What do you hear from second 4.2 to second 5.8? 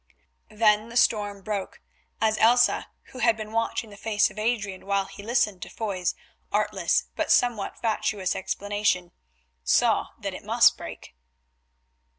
of Adrian while he listened to